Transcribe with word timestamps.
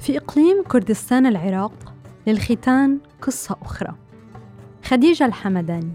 في 0.00 0.18
إقليم 0.18 0.62
كردستان 0.62 1.26
العراق 1.26 1.94
للختان 2.26 2.98
قصة 3.22 3.56
أخرى. 3.62 3.94
خديجة 4.84 5.26
الحمداني. 5.26 5.92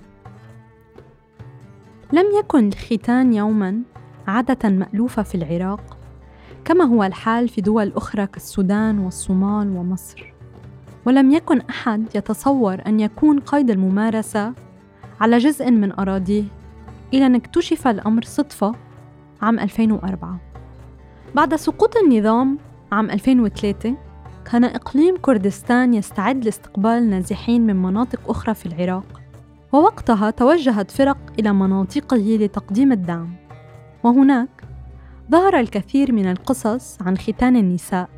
لم 2.14 2.26
يكن 2.40 2.68
الختان 2.68 3.34
يوما 3.34 3.82
عادة 4.28 4.70
مألوفة 4.70 5.24
في 5.24 5.36
العراق 5.36 5.98
كما 6.66 6.84
هو 6.84 7.04
الحال 7.04 7.50
في 7.50 7.62
دول 7.62 7.92
أخرى 7.96 8.28
كالسودان 8.28 9.00
والصومال 9.00 9.78
ومصر. 9.78 10.34
ولم 11.06 11.32
يكن 11.32 11.62
أحد 11.62 12.16
يتصور 12.16 12.82
أن 12.88 13.00
يكون 13.00 13.40
قيد 13.40 13.70
الممارسة 13.70 14.54
على 15.22 15.38
جزء 15.38 15.72
من 15.72 15.92
أراضيه 15.92 16.44
إلى 17.14 17.26
أن 17.26 17.36
اكتشف 17.36 17.88
الأمر 17.88 18.24
صدفة 18.24 18.76
عام 19.42 19.60
2004 19.60 20.40
بعد 21.36 21.56
سقوط 21.56 21.98
النظام 21.98 22.58
عام 22.92 23.10
2003 23.10 23.96
كان 24.52 24.64
إقليم 24.64 25.18
كردستان 25.18 25.94
يستعد 25.94 26.46
لاستقبال 26.46 27.10
نازحين 27.10 27.68
من 27.68 27.76
مناطق 27.76 28.20
أخرى 28.30 28.54
في 28.54 28.66
العراق. 28.66 29.22
ووقتها 29.72 30.30
توجهت 30.30 30.92
فرق 30.92 31.18
إلى 31.40 31.54
مناطقه 31.54 32.38
لتقديم 32.42 32.92
الدعم. 32.92 33.30
وهناك 34.04 34.50
ظهر 35.32 35.60
الكثير 35.60 36.12
من 36.12 36.32
القصص 36.32 37.02
عن 37.02 37.18
ختان 37.18 37.56
النساء. 37.56 38.10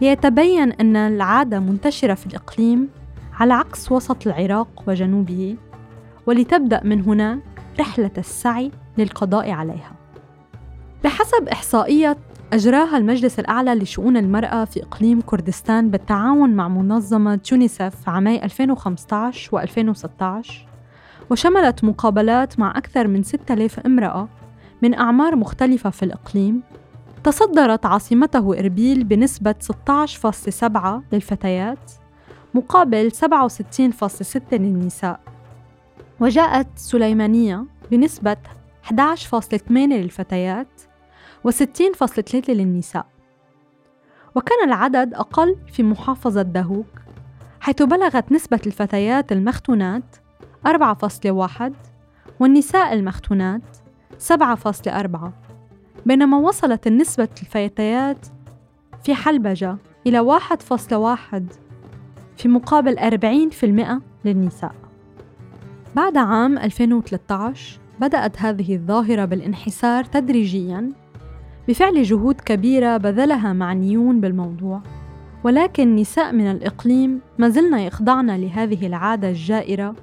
ليتبين 0.00 0.72
أن 0.72 0.96
العادة 0.96 1.60
منتشرة 1.60 2.14
في 2.14 2.26
الإقليم 2.26 2.88
على 3.32 3.54
عكس 3.54 3.92
وسط 3.92 4.26
العراق 4.26 4.82
وجنوبه 4.86 5.56
ولتبدأ 6.26 6.80
من 6.84 7.02
هناك 7.02 7.40
رحلة 7.80 8.10
السعي 8.18 8.70
للقضاء 8.98 9.50
عليها. 9.50 9.92
بحسب 11.04 11.48
إحصائية 11.48 12.16
أجراها 12.52 12.96
المجلس 12.96 13.38
الأعلى 13.38 13.74
لشؤون 13.74 14.16
المرأة 14.16 14.64
في 14.64 14.82
إقليم 14.82 15.20
كردستان 15.20 15.90
بالتعاون 15.90 16.50
مع 16.50 16.68
منظمة 16.68 17.40
يونيسف 17.52 18.08
عامي 18.08 18.44
2015 18.44 19.56
و 19.56 19.58
2016 19.58 20.66
وشملت 21.30 21.84
مقابلات 21.84 22.58
مع 22.58 22.78
أكثر 22.78 23.08
من 23.08 23.22
6000 23.22 23.78
امرأة 23.78 24.28
من 24.82 24.94
أعمار 24.94 25.36
مختلفة 25.36 25.90
في 25.90 26.02
الإقليم. 26.02 26.62
تصدرت 27.24 27.86
عاصمته 27.86 28.58
إربيل 28.58 29.04
بنسبة 29.04 29.54
16.7 29.88 31.02
للفتيات 31.12 31.92
مقابل 32.54 33.10
67.6 33.12 34.52
للنساء. 34.52 35.20
وجاءت 36.20 36.68
سليمانية 36.76 37.64
بنسبة 37.90 38.36
11.8 38.84 39.70
للفتيات 39.70 40.89
و60.3 41.48 42.50
للنساء. 42.50 43.06
وكان 44.34 44.68
العدد 44.68 45.14
أقل 45.14 45.56
في 45.72 45.82
محافظة 45.82 46.42
دهوك 46.42 46.86
حيث 47.60 47.82
بلغت 47.82 48.32
نسبة 48.32 48.60
الفتيات 48.66 49.32
المختونات 49.32 50.16
4.1 50.66 51.72
والنساء 52.40 52.92
المختونات 52.92 53.62
7.4 54.18 55.18
بينما 56.06 56.38
وصلت 56.38 56.86
النسبة 56.86 57.28
الفتيات 57.42 58.26
في 59.04 59.14
حلبجة 59.14 59.76
إلى 60.06 60.38
1.1 60.38 61.42
في 62.36 62.48
مقابل 62.48 62.98
40% 62.98 64.00
للنساء. 64.24 64.74
بعد 65.96 66.16
عام 66.16 66.58
2013 66.58 67.80
بدأت 68.00 68.42
هذه 68.42 68.74
الظاهرة 68.74 69.24
بالانحسار 69.24 70.04
تدريجياً 70.04 70.92
بفعل 71.70 72.02
جهود 72.02 72.40
كبيرة 72.40 72.96
بذلها 72.96 73.52
معنيون 73.52 74.20
بالموضوع. 74.20 74.80
ولكن 75.44 75.96
نساء 75.96 76.32
من 76.32 76.50
الإقليم 76.50 77.20
ما 77.38 77.48
زلن 77.48 77.78
يخضعن 77.78 78.30
لهذه 78.30 78.86
العادة 78.86 79.28
الجائرة 79.28 79.94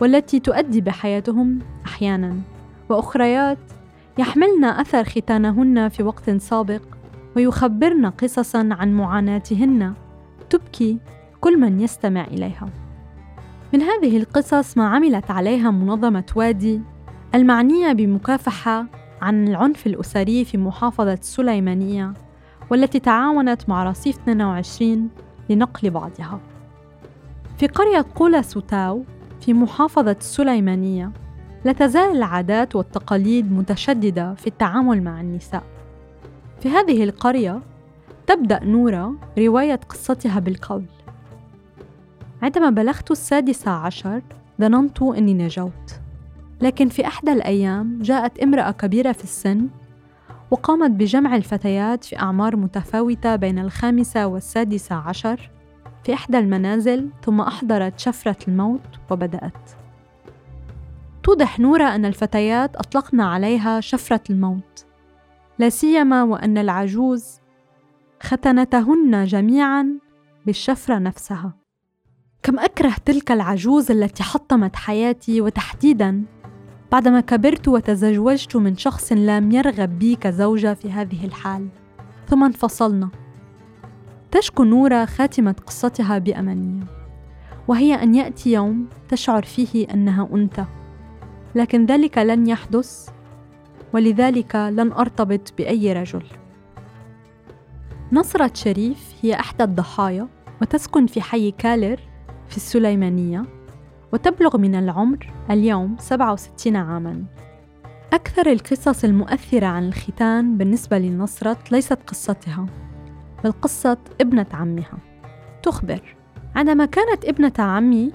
والتي 0.00 0.40
تؤدي 0.40 0.80
بحياتهم 0.80 1.58
أحيانا. 1.86 2.36
وأخريات 2.88 3.58
يحملن 4.18 4.64
أثر 4.64 5.04
ختانهن 5.04 5.88
في 5.88 6.02
وقت 6.02 6.30
سابق 6.30 6.82
ويخبرن 7.36 8.06
قصصا 8.06 8.68
عن 8.70 8.92
معاناتهن. 8.92 9.92
تبكي 10.50 10.98
كل 11.40 11.60
من 11.60 11.80
يستمع 11.80 12.24
إليها. 12.24 12.68
من 13.72 13.82
هذه 13.82 14.16
القصص 14.16 14.76
ما 14.76 14.88
عملت 14.88 15.30
عليها 15.30 15.70
منظمة 15.70 16.26
وادي 16.36 16.80
المعنية 17.34 17.92
بمكافحة 17.92 18.86
عن 19.26 19.48
العنف 19.48 19.86
الأسري 19.86 20.44
في 20.44 20.58
محافظة 20.58 21.12
السليمانية 21.12 22.12
والتي 22.70 23.00
تعاونت 23.00 23.68
مع 23.68 23.84
رصيف 23.84 24.18
22 24.18 25.08
لنقل 25.50 25.90
بعضها. 25.90 26.40
في 27.58 27.66
قرية 27.66 28.04
قولا 28.14 28.42
سوتاو 28.42 29.04
في 29.40 29.54
محافظة 29.54 30.16
السليمانية 30.20 31.12
لا 31.64 31.72
تزال 31.72 32.16
العادات 32.16 32.76
والتقاليد 32.76 33.52
متشددة 33.52 34.34
في 34.34 34.46
التعامل 34.46 35.02
مع 35.02 35.20
النساء. 35.20 35.62
في 36.60 36.68
هذه 36.68 37.04
القرية 37.04 37.62
تبدأ 38.26 38.64
نورا 38.64 39.14
رواية 39.38 39.80
قصتها 39.88 40.40
بالقول. 40.40 40.84
عندما 42.42 42.70
بلغت 42.70 43.10
السادسة 43.10 43.70
عشر 43.70 44.22
ظننت 44.60 45.02
أني 45.02 45.34
نجوت. 45.34 46.05
لكن 46.60 46.88
في 46.88 47.06
إحدى 47.06 47.32
الأيام 47.32 47.98
جاءت 48.02 48.38
امرأة 48.38 48.70
كبيرة 48.70 49.12
في 49.12 49.24
السن 49.24 49.68
وقامت 50.50 50.90
بجمع 50.90 51.36
الفتيات 51.36 52.04
في 52.04 52.18
أعمار 52.18 52.56
متفاوتة 52.56 53.36
بين 53.36 53.58
الخامسة 53.58 54.26
والسادسة 54.26 54.94
عشر 54.94 55.50
في 56.04 56.14
إحدى 56.14 56.38
المنازل 56.38 57.10
ثم 57.24 57.40
أحضرت 57.40 57.98
شفرة 57.98 58.36
الموت 58.48 58.80
وبدأت. 59.10 59.70
توضح 61.22 61.60
نورا 61.60 61.94
أن 61.94 62.04
الفتيات 62.04 62.76
أطلقن 62.76 63.20
عليها 63.20 63.80
شفرة 63.80 64.20
الموت. 64.30 64.86
لا 65.58 65.68
سيما 65.68 66.22
وأن 66.22 66.58
العجوز 66.58 67.40
ختنتهن 68.22 69.24
جميعا 69.24 69.98
بالشفرة 70.46 70.98
نفسها. 70.98 71.54
كم 72.42 72.58
أكره 72.58 72.94
تلك 73.04 73.32
العجوز 73.32 73.90
التي 73.90 74.22
حطمت 74.22 74.76
حياتي 74.76 75.40
وتحديدا 75.40 76.24
بعدما 76.92 77.20
كبرت 77.20 77.68
وتزوجت 77.68 78.56
من 78.56 78.76
شخص 78.76 79.12
لم 79.12 79.52
يرغب 79.52 79.98
بي 79.98 80.16
كزوجة 80.16 80.74
في 80.74 80.92
هذه 80.92 81.24
الحال. 81.24 81.68
ثم 82.28 82.44
انفصلنا. 82.44 83.08
تشكو 84.30 84.64
نورا 84.64 85.04
خاتمة 85.04 85.54
قصتها 85.66 86.18
بأمانية. 86.18 86.84
وهي 87.68 87.94
أن 87.94 88.14
يأتي 88.14 88.52
يوم 88.52 88.88
تشعر 89.08 89.42
فيه 89.42 89.86
أنها 89.94 90.28
أنثى. 90.34 90.64
لكن 91.54 91.86
ذلك 91.86 92.18
لن 92.18 92.46
يحدث 92.46 93.08
ولذلك 93.92 94.56
لن 94.56 94.92
أرتبط 94.92 95.52
بأي 95.58 95.92
رجل. 95.92 96.22
نصرة 98.12 98.50
شريف 98.54 99.14
هي 99.22 99.34
إحدى 99.34 99.64
الضحايا 99.64 100.28
وتسكن 100.62 101.06
في 101.06 101.20
حي 101.20 101.50
كالر 101.50 102.00
في 102.48 102.56
السليمانية. 102.56 103.55
وتبلغ 104.12 104.56
من 104.56 104.74
العمر 104.74 105.32
اليوم 105.50 105.96
67 105.98 106.76
عاماً. 106.76 107.24
أكثر 108.12 108.52
القصص 108.52 109.04
المؤثرة 109.04 109.66
عن 109.66 109.88
الختان 109.88 110.56
بالنسبة 110.58 110.98
لنصرة 110.98 111.58
ليست 111.72 111.98
قصتها 112.06 112.66
بل 113.44 113.52
قصة 113.52 113.98
ابنة 114.20 114.46
عمها. 114.52 114.98
تخبر 115.62 116.16
عندما 116.56 116.84
كانت 116.84 117.24
ابنة 117.24 117.52
عمي 117.58 118.12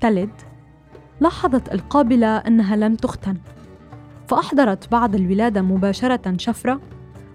تلد 0.00 0.30
لاحظت 1.20 1.74
القابلة 1.74 2.36
أنها 2.36 2.76
لم 2.76 2.94
تختن 2.94 3.36
فأحضرت 4.28 4.90
بعد 4.90 5.14
الولادة 5.14 5.62
مباشرة 5.62 6.36
شفرة 6.36 6.80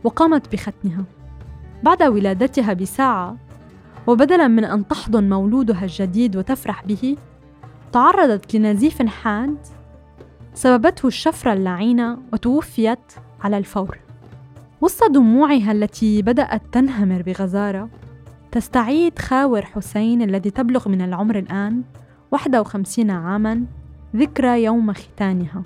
وقامت 0.03 0.51
بختنها. 0.51 1.03
بعد 1.83 2.03
ولادتها 2.03 2.73
بساعة 2.73 3.37
وبدلا 4.07 4.47
من 4.47 4.65
أن 4.65 4.87
تحضن 4.87 5.29
مولودها 5.29 5.83
الجديد 5.83 6.37
وتفرح 6.37 6.85
به 6.85 7.15
تعرضت 7.93 8.55
لنزيف 8.55 9.01
حاد 9.01 9.57
سببته 10.53 11.07
الشفرة 11.07 11.53
اللعينة 11.53 12.17
وتوفيت 12.33 13.13
على 13.41 13.57
الفور. 13.57 13.97
وسط 14.81 15.11
دموعها 15.11 15.71
التي 15.71 16.21
بدأت 16.21 16.61
تنهمر 16.71 17.21
بغزارة 17.21 17.89
تستعيد 18.51 19.19
خاور 19.19 19.65
حسين 19.65 20.21
الذي 20.21 20.49
تبلغ 20.49 20.89
من 20.89 21.01
العمر 21.01 21.39
الآن 21.39 21.83
51 22.31 23.11
عاماً 23.11 23.65
ذكرى 24.15 24.63
يوم 24.63 24.93
ختانها. 24.93 25.63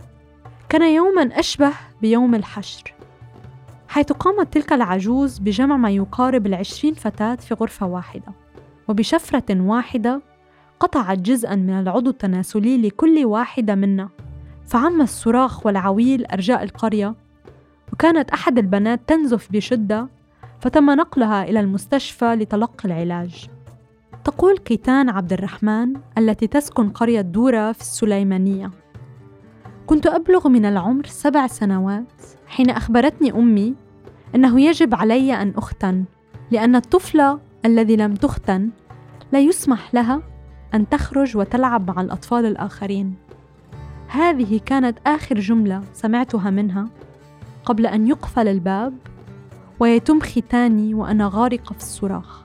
كان 0.69 0.93
يوما 0.93 1.39
أشبه 1.39 1.73
بيوم 2.01 2.35
الحشر 2.35 2.93
حيث 3.87 4.11
قامت 4.11 4.53
تلك 4.53 4.73
العجوز 4.73 5.39
بجمع 5.39 5.77
ما 5.77 5.89
يقارب 5.89 6.45
العشرين 6.45 6.93
فتاة 6.93 7.35
في 7.35 7.53
غرفة 7.53 7.85
واحدة 7.85 8.33
وبشفرة 8.87 9.61
واحدة 9.61 10.21
قطعت 10.85 11.19
جزءا 11.19 11.55
من 11.55 11.69
العضو 11.69 12.09
التناسلي 12.09 12.77
لكل 12.77 13.25
واحدة 13.25 13.75
منا. 13.75 14.09
فعم 14.65 15.01
الصراخ 15.01 15.65
والعويل 15.65 16.25
أرجاء 16.25 16.63
القرية. 16.63 17.15
وكانت 17.93 18.29
أحد 18.29 18.57
البنات 18.57 19.01
تنزف 19.07 19.51
بشدة 19.51 20.07
فتم 20.59 20.91
نقلها 20.91 21.43
إلى 21.43 21.59
المستشفى 21.59 22.35
لتلقي 22.35 22.85
العلاج. 22.85 23.49
تقول 24.23 24.57
كيتان 24.57 25.09
عبد 25.09 25.33
الرحمن 25.33 25.93
التي 26.17 26.47
تسكن 26.47 26.89
قرية 26.89 27.21
دورة 27.21 27.71
في 27.71 27.81
السليمانية. 27.81 28.71
كنت 29.85 30.07
أبلغ 30.07 30.47
من 30.47 30.65
العمر 30.65 31.05
سبع 31.05 31.47
سنوات 31.47 32.21
حين 32.47 32.69
أخبرتني 32.69 33.31
أمي 33.31 33.75
أنه 34.35 34.61
يجب 34.61 34.95
علي 34.95 35.33
أن 35.33 35.53
أختن 35.57 36.03
لأن 36.51 36.75
الطفلة 36.75 37.39
الذي 37.65 37.95
لم 37.95 38.13
تختن 38.15 38.69
لا 39.31 39.39
يسمح 39.39 39.93
لها 39.93 40.34
أن 40.75 40.89
تخرج 40.89 41.37
وتلعب 41.37 41.91
مع 41.91 42.01
الأطفال 42.01 42.45
الآخرين. 42.45 43.15
هذه 44.07 44.59
كانت 44.65 44.97
آخر 45.07 45.39
جملة 45.39 45.81
سمعتها 45.93 46.49
منها. 46.49 46.87
قبل 47.65 47.85
أن 47.85 48.07
يقفل 48.07 48.47
الباب 48.47 48.93
ويتم 49.79 50.19
ختاني 50.19 50.93
وأنا 50.93 51.29
غارقة 51.33 51.73
في 51.73 51.79
الصراخ. 51.79 52.43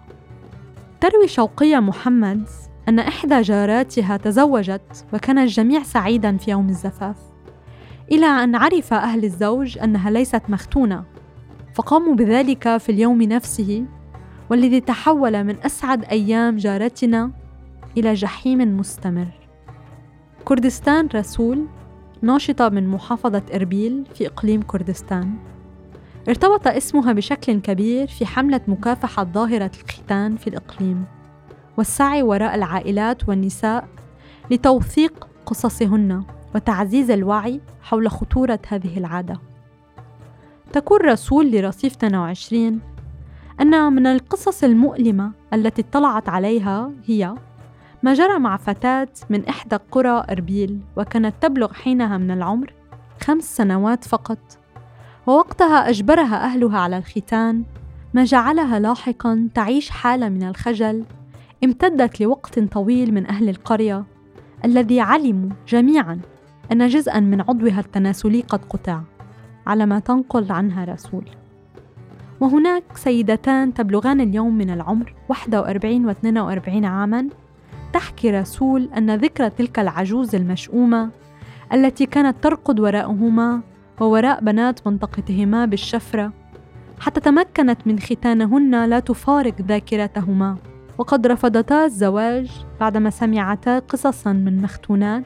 تروي 1.00 1.28
شوقية 1.28 1.78
محمد 1.78 2.48
أن 2.88 2.98
إحدى 2.98 3.40
جاراتها 3.40 4.16
تزوجت 4.16 5.06
وكان 5.12 5.38
الجميع 5.38 5.82
سعيدا 5.82 6.36
في 6.36 6.50
يوم 6.50 6.68
الزفاف 6.68 7.16
إلى 8.12 8.26
أن 8.26 8.56
عرف 8.56 8.92
أهل 8.94 9.24
الزوج 9.24 9.78
أنها 9.78 10.10
ليست 10.10 10.42
مختونة. 10.48 11.04
فقاموا 11.74 12.14
بذلك 12.14 12.76
في 12.76 12.92
اليوم 12.92 13.22
نفسه 13.22 13.84
والذي 14.50 14.80
تحول 14.80 15.44
من 15.44 15.56
أسعد 15.64 16.04
أيام 16.04 16.56
جارتنا 16.56 17.39
إلى 17.96 18.14
جحيم 18.14 18.78
مستمر. 18.78 19.26
كردستان 20.44 21.08
رسول 21.14 21.66
ناشطة 22.22 22.68
من 22.68 22.88
محافظة 22.88 23.42
إربيل 23.54 24.04
في 24.14 24.26
إقليم 24.26 24.62
كردستان. 24.62 25.34
ارتبط 26.28 26.66
اسمها 26.66 27.12
بشكل 27.12 27.60
كبير 27.60 28.06
في 28.06 28.26
حملة 28.26 28.60
مكافحة 28.68 29.24
ظاهرة 29.24 29.70
الختان 29.84 30.36
في 30.36 30.46
الإقليم 30.46 31.04
والسعي 31.76 32.22
وراء 32.22 32.54
العائلات 32.54 33.28
والنساء 33.28 33.88
لتوثيق 34.50 35.28
قصصهن 35.46 36.24
وتعزيز 36.54 37.10
الوعي 37.10 37.60
حول 37.82 38.10
خطورة 38.10 38.58
هذه 38.68 38.98
العادة. 38.98 39.40
تقول 40.72 41.04
رسول 41.04 41.50
لرصيف 41.50 41.96
22 41.96 42.80
أن 43.60 43.92
من 43.92 44.06
القصص 44.06 44.64
المؤلمة 44.64 45.32
التي 45.54 45.82
اطلعت 45.82 46.28
عليها 46.28 46.90
هي 47.04 47.34
ما 48.02 48.14
جرى 48.14 48.38
مع 48.38 48.56
فتاة 48.56 49.08
من 49.30 49.48
إحدى 49.48 49.76
قرى 49.90 50.24
أربيل 50.30 50.80
وكانت 50.96 51.34
تبلغ 51.40 51.72
حينها 51.72 52.18
من 52.18 52.30
العمر 52.30 52.72
خمس 53.20 53.56
سنوات 53.56 54.04
فقط. 54.04 54.38
ووقتها 55.26 55.88
أجبرها 55.88 56.44
أهلها 56.44 56.78
على 56.78 56.98
الختان 56.98 57.64
ما 58.14 58.24
جعلها 58.24 58.78
لاحقا 58.78 59.48
تعيش 59.54 59.90
حالة 59.90 60.28
من 60.28 60.42
الخجل 60.42 61.04
امتدت 61.64 62.20
لوقت 62.20 62.58
طويل 62.58 63.14
من 63.14 63.26
أهل 63.26 63.48
القرية 63.48 64.04
الذي 64.64 65.00
علموا 65.00 65.50
جميعا 65.68 66.20
أن 66.72 66.88
جزءا 66.88 67.20
من 67.20 67.40
عضوها 67.40 67.80
التناسلي 67.80 68.40
قد 68.40 68.64
قطع 68.64 69.00
على 69.66 69.86
ما 69.86 69.98
تنقل 69.98 70.52
عنها 70.52 70.84
رسول. 70.84 71.24
وهناك 72.40 72.84
سيدتان 72.94 73.74
تبلغان 73.74 74.20
اليوم 74.20 74.58
من 74.58 74.70
العمر 74.70 75.14
41 75.28 76.06
و 76.06 76.10
42 76.10 76.84
عاما 76.84 77.28
تحكي 77.92 78.30
رسول 78.30 78.90
أن 78.96 79.14
ذكرى 79.14 79.50
تلك 79.50 79.78
العجوز 79.78 80.34
المشؤومة 80.34 81.10
التي 81.72 82.06
كانت 82.06 82.44
ترقد 82.44 82.80
وراءهما 82.80 83.60
ووراء 84.00 84.44
بنات 84.44 84.86
منطقتهما 84.86 85.64
بالشفرة 85.64 86.32
حتى 87.00 87.20
تمكنت 87.20 87.86
من 87.86 87.98
ختانهن 87.98 88.84
لا 88.84 89.00
تفارق 89.00 89.54
ذاكرتهما. 89.62 90.56
وقد 90.98 91.26
رفضتا 91.26 91.84
الزواج 91.84 92.50
بعدما 92.80 93.10
سمعتا 93.10 93.78
قصصا 93.78 94.32
من 94.32 94.62
مختونات. 94.62 95.24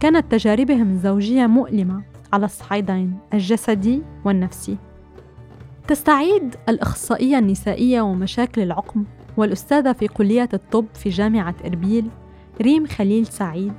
كانت 0.00 0.32
تجاربهم 0.32 0.90
الزوجية 0.90 1.46
مؤلمة 1.46 2.02
على 2.32 2.44
الصعيدين 2.44 3.18
الجسدي 3.34 4.02
والنفسي. 4.24 4.76
تستعيد 5.88 6.54
الإخصائية 6.68 7.38
النسائية 7.38 8.00
ومشاكل 8.00 8.62
العقم. 8.62 9.04
والأستاذة 9.36 9.92
في 9.92 10.08
كلية 10.08 10.48
الطب 10.54 10.86
في 10.94 11.08
جامعة 11.08 11.54
إربيل 11.64 12.08
ريم 12.62 12.86
خليل 12.86 13.26
سعيد. 13.26 13.72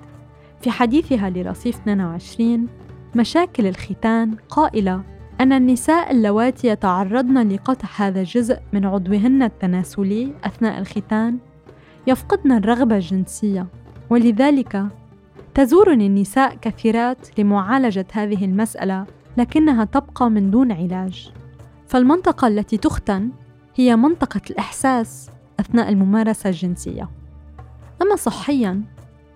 في 0.62 0.72
حديثها 0.72 1.30
لرصيف 1.30 1.76
22 1.76 2.68
مشاكل 3.16 3.68
الختان 3.68 4.36
قائلة 4.50 5.04
أن 5.42 5.54
النساء 5.54 6.12
اللواتي 6.12 6.68
يتعرضن 6.68 7.48
لقطع 7.48 7.88
هذا 7.96 8.20
الجزء 8.20 8.60
من 8.74 8.86
عضوهن 8.86 9.44
التناسلي 9.44 10.34
أثناء 10.44 10.80
الختان 10.80 11.38
يفقدن 12.08 12.52
الرغبة 12.52 12.96
الجنسية. 12.96 13.68
ولذلك 14.10 14.86
تزورني 15.54 16.08
النساء 16.08 16.56
كثيرات 16.62 17.40
لمعالجة 17.40 18.06
هذه 18.12 18.46
المسألة 18.46 19.06
لكنها 19.38 19.86
تبقى 19.86 20.30
من 20.30 20.52
دون 20.52 20.72
علاج. 20.72 21.32
فالمنطقة 21.88 22.48
التي 22.48 22.78
تختن 22.78 23.30
هي 23.76 23.96
منطقة 23.96 24.42
الإحساس. 24.50 25.30
أثناء 25.60 25.90
الممارسة 25.90 26.50
الجنسية 26.50 27.10
أما 28.02 28.16
صحياً 28.16 28.82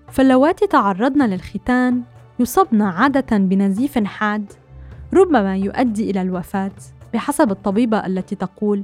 فاللواتي 0.10 0.68
تعرضن 0.68 1.26
للختان 1.30 2.04
يصبن 2.40 2.82
عادة 2.82 3.38
بنزيف 3.38 3.98
حاد 3.98 4.54
ربما 5.14 5.58
يؤدي 5.58 6.10
إلى 6.12 6.22
الوفاة 6.22 6.72
بحسب 7.14 7.52
الطبيبة 7.52 8.06
التي 8.06 8.36
تقول: 8.36 8.84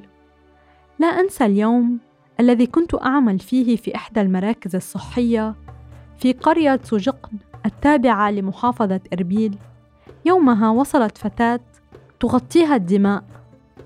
لا 1.00 1.08
أنسى 1.08 1.46
اليوم 1.46 2.00
الذي 2.40 2.66
كنت 2.66 2.96
أعمل 2.96 3.40
فيه 3.40 3.76
في 3.76 3.96
إحدى 3.96 4.22
المراكز 4.22 4.76
الصحية 4.76 5.56
في 6.18 6.34
قرية 6.34 6.80
سجقن 6.84 7.38
التابعة 7.66 8.32
لمحافظة 8.32 9.00
إربيل. 9.14 9.58
يومها 10.26 10.70
وصلت 10.70 11.18
فتاة 11.18 11.60
تغطيها 12.20 12.76
الدماء، 12.76 13.24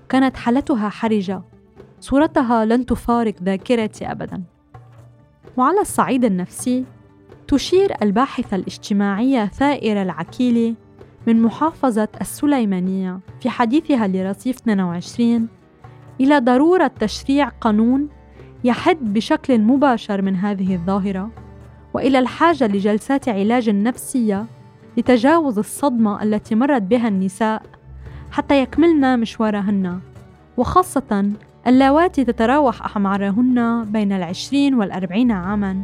كانت 0.08 0.36
حالتها 0.36 0.88
حرجة، 0.88 1.42
صورتها 2.02 2.64
لن 2.64 2.86
تفارق 2.86 3.34
ذاكرتي 3.42 4.10
أبداً. 4.10 4.42
وعلى 5.56 5.80
الصعيد 5.80 6.24
النفسي، 6.24 6.84
تشير 7.48 7.92
الباحثة 8.02 8.56
الاجتماعية 8.56 9.46
ثائرة 9.46 10.02
العكيلي 10.02 10.74
من 11.26 11.42
محافظة 11.42 12.08
السليمانية 12.20 13.20
في 13.40 13.50
حديثها 13.50 14.06
لرصيف 14.06 14.56
22 14.56 15.48
إلى 16.20 16.38
ضرورة 16.38 16.90
تشريع 17.00 17.48
قانون 17.48 18.08
يحد 18.64 19.12
بشكل 19.14 19.58
مباشر 19.60 20.22
من 20.22 20.36
هذه 20.36 20.74
الظاهرة 20.74 21.30
وإلى 21.94 22.18
الحاجة 22.18 22.66
لجلسات 22.66 23.28
علاج 23.28 23.70
نفسية 23.70 24.46
لتجاوز 24.96 25.58
الصدمة 25.58 26.22
التي 26.22 26.54
مرت 26.54 26.82
بها 26.82 27.08
النساء 27.08 27.62
حتى 28.30 28.62
يكملن 28.62 29.20
مشوارهن 29.20 30.00
وخاصة 30.56 31.32
اللواتي 31.66 32.24
تتراوح 32.24 32.96
أعمارهن 32.96 33.84
بين 33.84 34.12
العشرين 34.12 34.74
والأربعين 34.74 35.32
عاماً 35.32 35.82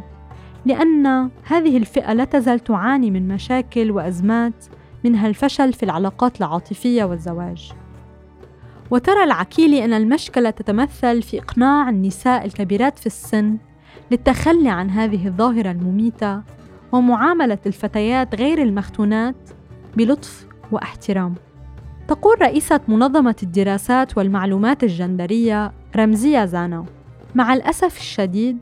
لأن 0.65 1.29
هذه 1.43 1.77
الفئة 1.77 2.13
لا 2.13 2.23
تزال 2.23 2.59
تعاني 2.59 3.11
من 3.11 3.27
مشاكل 3.27 3.91
وأزمات 3.91 4.65
منها 5.03 5.27
الفشل 5.27 5.73
في 5.73 5.83
العلاقات 5.83 6.39
العاطفية 6.39 7.03
والزواج. 7.03 7.71
وترى 8.91 9.23
العكيلي 9.23 9.85
أن 9.85 9.93
المشكلة 9.93 10.49
تتمثل 10.49 11.21
في 11.21 11.39
إقناع 11.39 11.89
النساء 11.89 12.45
الكبيرات 12.45 12.99
في 12.99 13.05
السن 13.05 13.57
للتخلي 14.11 14.69
عن 14.69 14.89
هذه 14.89 15.27
الظاهرة 15.27 15.71
المميتة 15.71 16.41
ومعاملة 16.91 17.59
الفتيات 17.65 18.35
غير 18.35 18.61
المختونات 18.61 19.49
بلطف 19.97 20.47
واحترام. 20.71 21.35
تقول 22.09 22.41
رئيسة 22.41 22.79
منظمة 22.87 23.35
الدراسات 23.43 24.17
والمعلومات 24.17 24.83
الجندرية 24.83 25.71
رمزية 25.95 26.45
زانا: 26.45 26.85
مع 27.35 27.53
الأسف 27.53 27.97
الشديد 27.97 28.57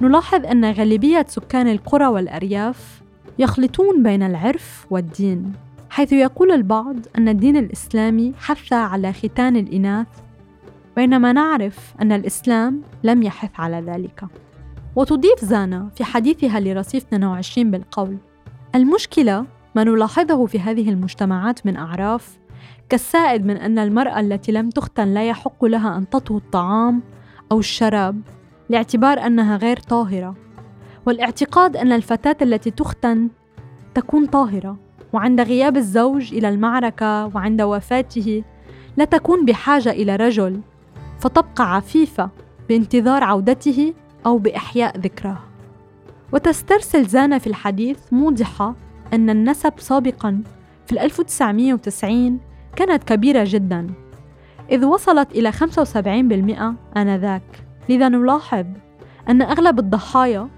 نلاحظ 0.00 0.46
أن 0.46 0.64
غالبية 0.72 1.26
سكان 1.28 1.68
القرى 1.68 2.06
والأرياف 2.06 3.02
يخلطون 3.38 4.02
بين 4.02 4.22
العرف 4.22 4.86
والدين 4.90 5.52
حيث 5.90 6.12
يقول 6.12 6.52
البعض 6.52 6.96
أن 7.18 7.28
الدين 7.28 7.56
الإسلامي 7.56 8.34
حث 8.38 8.72
على 8.72 9.12
ختان 9.12 9.56
الإناث 9.56 10.06
بينما 10.96 11.32
نعرف 11.32 11.94
أن 12.02 12.12
الإسلام 12.12 12.82
لم 13.04 13.22
يحث 13.22 13.50
على 13.58 13.80
ذلك. 13.80 14.24
وتضيف 14.96 15.44
زانا 15.44 15.88
في 15.96 16.04
حديثها 16.04 16.60
لرصيف 16.60 17.04
22 17.04 17.70
بالقول 17.70 18.16
المشكلة 18.74 19.46
ما 19.74 19.84
نلاحظه 19.84 20.46
في 20.46 20.60
هذه 20.60 20.90
المجتمعات 20.90 21.66
من 21.66 21.76
أعراف 21.76 22.43
كالسائد 22.88 23.46
من 23.46 23.56
أن 23.56 23.78
المرأة 23.78 24.20
التي 24.20 24.52
لم 24.52 24.70
تختن 24.70 25.14
لا 25.14 25.28
يحق 25.28 25.64
لها 25.64 25.96
أن 25.96 26.08
تطهو 26.08 26.36
الطعام 26.36 27.02
أو 27.52 27.58
الشراب 27.58 28.20
لاعتبار 28.68 29.18
أنها 29.18 29.56
غير 29.56 29.76
طاهرة 29.76 30.34
والاعتقاد 31.06 31.76
أن 31.76 31.92
الفتاة 31.92 32.36
التي 32.42 32.70
تختن 32.70 33.28
تكون 33.94 34.26
طاهرة 34.26 34.76
وعند 35.12 35.40
غياب 35.40 35.76
الزوج 35.76 36.34
إلى 36.34 36.48
المعركة 36.48 37.26
وعند 37.26 37.62
وفاته 37.62 38.42
لا 38.96 39.04
تكون 39.04 39.44
بحاجة 39.44 39.90
إلى 39.90 40.16
رجل 40.16 40.60
فتبقى 41.18 41.74
عفيفة 41.74 42.30
بانتظار 42.68 43.24
عودته 43.24 43.94
أو 44.26 44.38
بإحياء 44.38 44.98
ذكراه. 44.98 45.38
وتسترسل 46.32 47.06
زانا 47.06 47.38
في 47.38 47.46
الحديث 47.46 47.98
موضحة 48.12 48.74
أن 49.12 49.30
النسب 49.30 49.72
سابقاً 49.78 50.42
في 50.86 51.04
1990 51.04 52.40
كانت 52.76 53.04
كبيرة 53.04 53.44
جداً. 53.46 53.86
إذ 54.70 54.84
وصلت 54.84 55.32
إلى 55.32 55.52
75% 55.52 56.74
آنذاك. 56.96 57.42
لذا 57.88 58.08
نلاحظ 58.08 58.66
أن 59.28 59.42
أغلب 59.42 59.78
الضحايا 59.78 60.48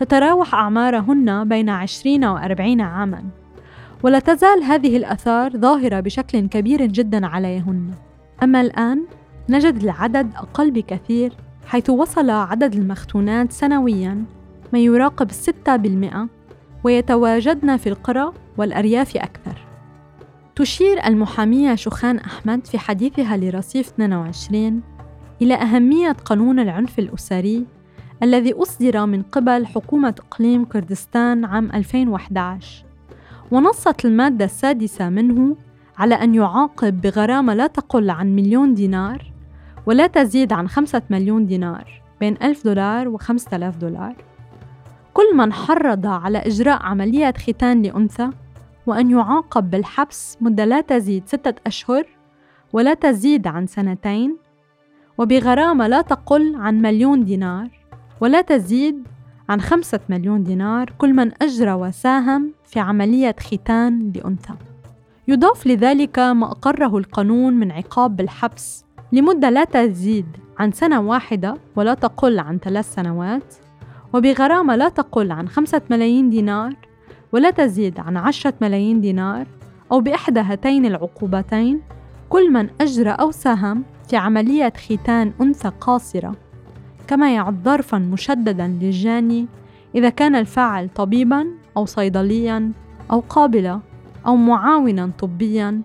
تتراوح 0.00 0.54
أعمارهن 0.54 1.48
بين 1.48 1.70
20 1.70 2.24
و 2.24 2.36
40 2.36 2.80
عاماً 2.80 3.24
ولا 4.02 4.18
تزال 4.18 4.62
هذه 4.62 4.96
الآثار 4.96 5.56
ظاهرة 5.56 6.00
بشكل 6.00 6.40
كبير 6.48 6.86
جدا 6.86 7.26
عليهن. 7.26 7.90
أما 8.42 8.60
الآن 8.60 9.04
نجد 9.48 9.82
العدد 9.82 10.30
أقل 10.36 10.70
بكثير 10.70 11.32
حيث 11.66 11.90
وصل 11.90 12.30
عدد 12.30 12.74
المختونات 12.74 13.52
سنوياً 13.52 14.24
ما 14.72 14.78
يراقب 14.78 15.30
6% 15.32 16.28
ويتواجدن 16.84 17.76
في 17.76 17.88
القرى 17.88 18.32
والأرياف 18.58 19.16
أكثر. 19.16 19.65
تشير 20.56 21.06
المحامية 21.06 21.74
شخان 21.74 22.18
أحمد 22.18 22.66
في 22.66 22.78
حديثها 22.78 23.36
لرصيف 23.36 23.88
22 23.88 24.82
إلى 25.42 25.54
أهمية 25.54 26.12
قانون 26.12 26.60
العنف 26.60 26.98
الأسري 26.98 27.66
الذي 28.22 28.52
أصدر 28.52 29.06
من 29.06 29.22
قبل 29.22 29.66
حكومة 29.66 30.14
إقليم 30.18 30.64
كردستان 30.64 31.44
عام 31.44 31.70
2011 31.74 32.84
ونصت 33.50 34.04
المادة 34.04 34.44
السادسة 34.44 35.08
منه 35.08 35.56
على 35.98 36.14
أن 36.14 36.34
يعاقب 36.34 37.00
بغرامة 37.00 37.54
لا 37.54 37.66
تقل 37.66 38.10
عن 38.10 38.36
مليون 38.36 38.74
دينار 38.74 39.32
ولا 39.86 40.06
تزيد 40.06 40.52
عن 40.52 40.68
خمسة 40.68 41.02
مليون 41.10 41.46
دينار 41.46 42.02
بين 42.20 42.36
ألف 42.42 42.64
دولار 42.64 43.08
وخمسة 43.08 43.56
آلاف 43.56 43.76
دولار. 43.76 44.14
كل 45.14 45.36
من 45.36 45.52
حرض 45.52 46.06
على 46.06 46.38
إجراء 46.38 46.82
عملية 46.82 47.34
ختان 47.38 47.82
لأنثى 47.82 48.30
وأن 48.86 49.10
يعاقب 49.10 49.70
بالحبس 49.70 50.36
مدة 50.40 50.64
لا 50.64 50.80
تزيد 50.80 51.22
ستة 51.26 51.54
أشهر 51.66 52.06
ولا 52.72 52.94
تزيد 52.94 53.46
عن 53.46 53.66
سنتين 53.66 54.36
وبغرامة 55.18 55.86
لا 55.86 56.02
تقل 56.02 56.56
عن 56.56 56.82
مليون 56.82 57.24
دينار 57.24 57.68
ولا 58.20 58.40
تزيد 58.40 59.08
عن 59.48 59.60
خمسة 59.60 60.00
مليون 60.08 60.42
دينار 60.42 60.92
كل 60.98 61.14
من 61.14 61.30
أجرى 61.42 61.72
وساهم 61.72 62.52
في 62.64 62.80
عملية 62.80 63.36
ختان 63.40 64.12
لأنثى. 64.14 64.54
يضاف 65.28 65.66
لذلك 65.66 66.18
ما 66.18 66.50
أقره 66.50 66.98
القانون 66.98 67.54
من 67.54 67.72
عقاب 67.72 68.16
بالحبس 68.16 68.84
لمدة 69.12 69.50
لا 69.50 69.64
تزيد 69.64 70.26
عن 70.58 70.72
سنة 70.72 71.00
واحدة 71.00 71.54
ولا 71.76 71.94
تقل 71.94 72.38
عن 72.38 72.58
ثلاث 72.58 72.94
سنوات 72.94 73.54
وبغرامة 74.12 74.76
لا 74.76 74.88
تقل 74.88 75.32
عن 75.32 75.48
خمسة 75.48 75.82
ملايين 75.90 76.30
دينار 76.30 76.85
ولا 77.36 77.50
تزيد 77.50 78.00
عن 78.00 78.16
عشرة 78.16 78.54
ملايين 78.60 79.00
دينار 79.00 79.46
أو 79.92 80.00
بإحدى 80.00 80.40
هاتين 80.40 80.86
العقوبتين 80.86 81.80
كل 82.28 82.52
من 82.52 82.68
أجرى 82.80 83.10
أو 83.10 83.30
ساهم 83.30 83.84
في 84.08 84.16
عملية 84.16 84.72
ختان 84.76 85.32
أنثى 85.40 85.70
قاصرة 85.80 86.34
كما 87.06 87.34
يعد 87.34 87.62
ظرفا 87.64 87.98
مشددا 87.98 88.66
للجاني 88.66 89.46
إذا 89.94 90.08
كان 90.08 90.36
الفاعل 90.36 90.88
طبيبا 90.88 91.46
أو 91.76 91.86
صيدليا 91.86 92.72
أو 93.12 93.20
قابلة 93.20 93.80
أو 94.26 94.36
معاونا 94.36 95.10
طبيا 95.18 95.82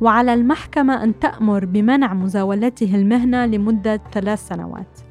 وعلى 0.00 0.34
المحكمة 0.34 1.04
أن 1.04 1.18
تأمر 1.18 1.64
بمنع 1.64 2.14
مزاولته 2.14 2.94
المهنة 2.94 3.46
لمدة 3.46 4.00
ثلاث 4.12 4.48
سنوات. 4.48 5.03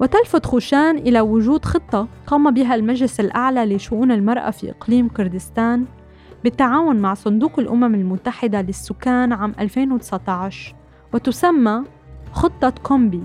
وتلفت 0.00 0.46
خوشان 0.46 0.98
إلى 0.98 1.20
وجود 1.20 1.64
خطة 1.64 2.08
قام 2.26 2.50
بها 2.50 2.74
المجلس 2.74 3.20
الأعلى 3.20 3.76
لشؤون 3.76 4.12
المرأة 4.12 4.50
في 4.50 4.70
إقليم 4.70 5.08
كردستان 5.08 5.84
بالتعاون 6.44 6.96
مع 6.96 7.14
صندوق 7.14 7.58
الأمم 7.58 7.94
المتحدة 7.94 8.62
للسكان 8.62 9.32
عام 9.32 9.54
2019 9.60 10.74
وتسمى 11.14 11.82
خطة 12.32 12.70
كومبي 12.82 13.22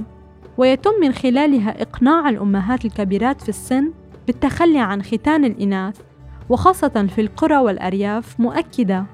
ويتم 0.57 0.91
من 1.01 1.11
خلالها 1.11 1.81
إقناع 1.81 2.29
الأمهات 2.29 2.85
الكبيرات 2.85 3.41
في 3.41 3.49
السن 3.49 3.91
بالتخلي 4.27 4.79
عن 4.79 5.01
ختان 5.01 5.45
الإناث 5.45 5.99
وخاصة 6.49 7.07
في 7.15 7.21
القرى 7.21 7.57
والأرياف 7.57 8.39
مؤكدة 8.39 9.05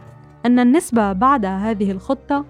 أن 0.45 0.59
النسبة 0.59 1.13
بعد 1.13 1.45
هذه 1.45 1.91
الخطة 1.91 2.45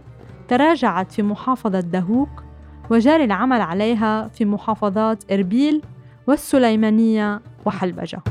تراجعت 0.48 1.12
في 1.12 1.24
محافظة 1.24 1.80
دهوك 1.80 2.44
وجاري 2.90 3.24
العمل 3.24 3.62
عليها 3.62 4.28
في 4.28 4.46
محافظات 4.46 5.32
إربيل 5.32 5.82
والسليمانية 6.28 7.42
وحلبجة. 7.66 8.22